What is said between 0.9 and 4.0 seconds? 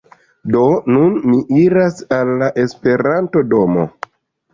nun mi iras al la Esperanto-domo